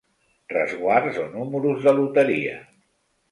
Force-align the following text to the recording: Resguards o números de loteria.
Resguards 0.53 1.19
o 1.25 1.27
números 1.35 1.77
de 1.85 1.93
loteria. 1.99 2.57